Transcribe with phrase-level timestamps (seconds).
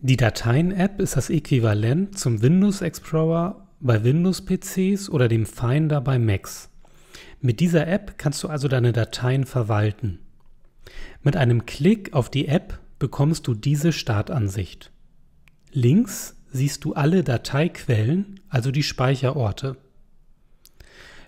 [0.00, 6.70] Die Dateien-App ist das Äquivalent zum Windows Explorer bei Windows-PCs oder dem Finder bei Macs.
[7.40, 10.20] Mit dieser App kannst du also deine Dateien verwalten.
[11.24, 14.92] Mit einem Klick auf die App bekommst du diese Startansicht.
[15.72, 19.78] Links siehst du alle Dateiquellen, also die Speicherorte.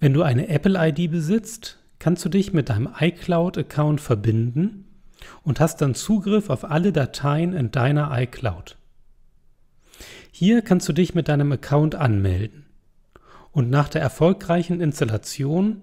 [0.00, 4.83] Wenn du eine Apple-ID besitzt, kannst du dich mit deinem iCloud-Account verbinden
[5.42, 8.76] und hast dann Zugriff auf alle Dateien in deiner iCloud.
[10.30, 12.66] Hier kannst du dich mit deinem Account anmelden
[13.52, 15.82] und nach der erfolgreichen Installation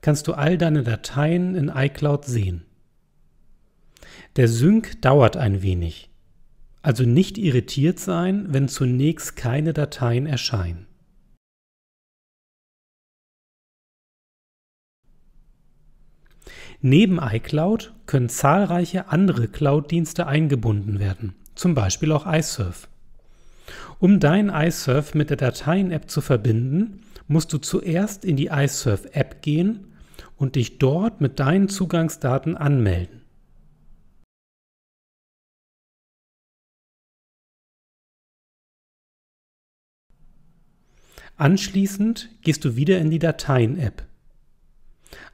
[0.00, 2.64] kannst du all deine Dateien in iCloud sehen.
[4.36, 6.10] Der Sync dauert ein wenig,
[6.80, 10.86] also nicht irritiert sein, wenn zunächst keine Dateien erscheinen.
[16.84, 22.88] Neben iCloud können zahlreiche andere Cloud-Dienste eingebunden werden, zum Beispiel auch iSurf.
[24.00, 29.92] Um dein iSurf mit der Dateien-App zu verbinden, musst du zuerst in die iSurf-App gehen
[30.36, 33.20] und dich dort mit deinen Zugangsdaten anmelden.
[41.36, 44.04] Anschließend gehst du wieder in die Dateien-App.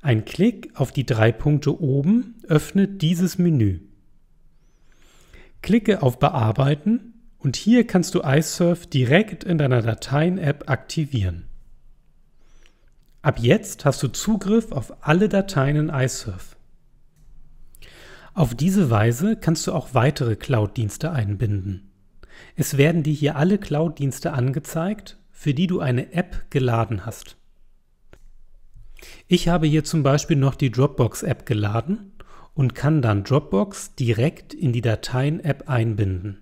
[0.01, 3.81] Ein Klick auf die drei Punkte oben öffnet dieses Menü.
[5.61, 11.49] Klicke auf Bearbeiten und hier kannst du iSurf direkt in deiner Dateien-App aktivieren.
[13.23, 16.57] Ab jetzt hast du Zugriff auf alle Dateien in iSurf.
[18.35, 21.91] Auf diese Weise kannst du auch weitere Cloud-Dienste einbinden.
[22.55, 27.38] Es werden dir hier alle Cloud-Dienste angezeigt, für die du eine App geladen hast.
[29.27, 32.13] Ich habe hier zum Beispiel noch die Dropbox-App geladen
[32.55, 36.39] und kann dann Dropbox direkt in die Dateien-App einbinden.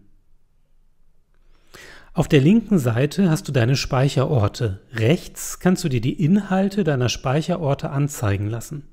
[2.14, 4.80] Auf der linken Seite hast du deine Speicherorte.
[4.94, 8.84] Rechts kannst du dir die Inhalte deiner Speicherorte anzeigen lassen.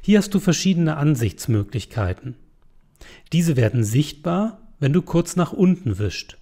[0.00, 2.34] Hier hast du verschiedene Ansichtsmöglichkeiten.
[3.32, 6.38] Diese werden sichtbar, wenn du kurz nach unten wischt.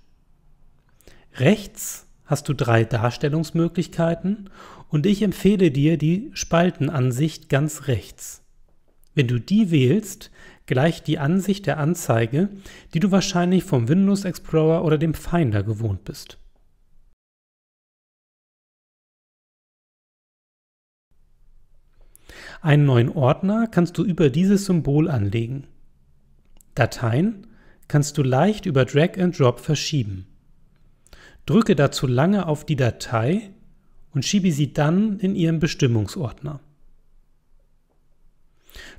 [1.34, 4.50] Rechts hast du drei Darstellungsmöglichkeiten
[4.88, 8.44] und ich empfehle dir die Spaltenansicht ganz rechts.
[9.14, 10.30] Wenn du die wählst,
[10.66, 12.50] gleicht die Ansicht der Anzeige,
[12.92, 16.38] die du wahrscheinlich vom Windows Explorer oder dem Finder gewohnt bist.
[22.60, 25.66] Einen neuen Ordner kannst du über dieses Symbol anlegen.
[26.74, 27.46] Dateien
[27.86, 30.26] kannst du leicht über Drag and Drop verschieben.
[31.48, 33.54] Drücke dazu lange auf die Datei
[34.12, 36.60] und schiebe sie dann in ihren Bestimmungsordner.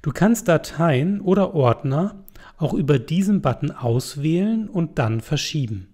[0.02, 2.24] Du kannst Dateien oder Ordner
[2.58, 5.90] auch über diesen Button auswählen und dann verschieben.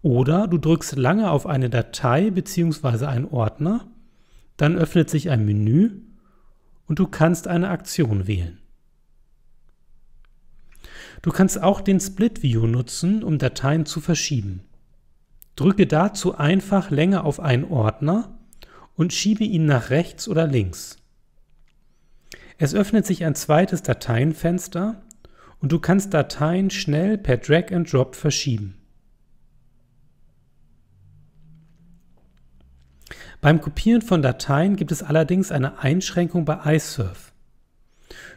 [0.00, 3.04] Oder du drückst lange auf eine Datei bzw.
[3.04, 3.86] einen Ordner,
[4.56, 6.00] dann öffnet sich ein Menü
[6.86, 8.58] und du kannst eine Aktion wählen.
[11.20, 14.62] Du kannst auch den Split View nutzen, um Dateien zu verschieben.
[15.56, 18.38] Drücke dazu einfach länger auf einen Ordner
[18.94, 20.96] und schiebe ihn nach rechts oder links.
[22.58, 25.02] Es öffnet sich ein zweites Dateienfenster
[25.60, 28.76] und du kannst Dateien schnell per Drag and Drop verschieben.
[33.40, 37.32] Beim Kopieren von Dateien gibt es allerdings eine Einschränkung bei iSurf.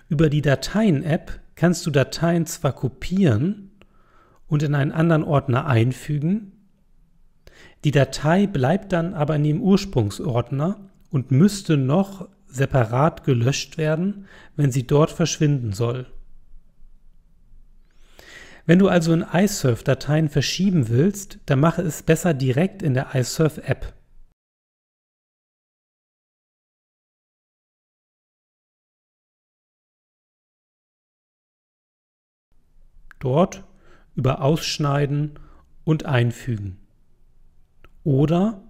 [0.10, 3.72] Über die Dateien-App kannst du Dateien zwar kopieren
[4.48, 6.57] und in einen anderen Ordner einfügen,
[7.88, 14.28] die Datei bleibt dann aber in dem Ursprungsordner und müsste noch separat gelöscht werden,
[14.58, 16.06] wenn sie dort verschwinden soll.
[18.66, 23.16] Wenn du also in iSurf Dateien verschieben willst, dann mache es besser direkt in der
[23.16, 23.94] iSurf App.
[33.20, 33.64] Dort
[34.18, 35.40] über Ausschneiden
[35.86, 36.86] und Einfügen
[38.08, 38.62] oder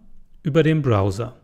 [0.42, 1.36] über den Browser.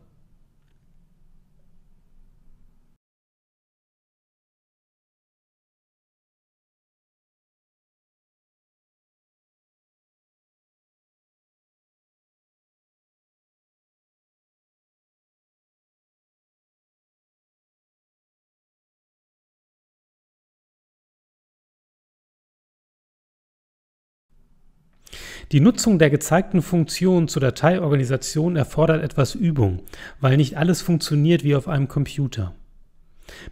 [25.53, 29.83] Die Nutzung der gezeigten Funktion zur Dateiorganisation erfordert etwas Übung,
[30.19, 32.55] weil nicht alles funktioniert wie auf einem Computer.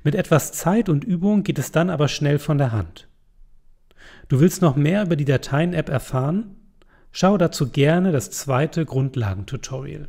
[0.04, 3.08] Mit etwas Zeit und Übung geht es dann aber schnell von der Hand.
[4.30, 6.56] Du willst noch mehr über die Dateien-App erfahren?
[7.12, 10.08] Schau dazu gerne das zweite Grundlagentutorial.